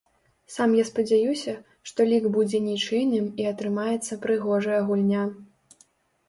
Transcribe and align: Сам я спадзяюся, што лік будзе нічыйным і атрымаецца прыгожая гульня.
Сам 0.53 0.69
я 0.77 0.85
спадзяюся, 0.91 1.53
што 1.89 2.07
лік 2.11 2.25
будзе 2.37 2.61
нічыйным 2.69 3.29
і 3.43 3.47
атрымаецца 3.51 4.19
прыгожая 4.25 4.81
гульня. 4.91 5.23